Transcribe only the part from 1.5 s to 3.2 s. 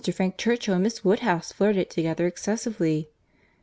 flirted together excessively."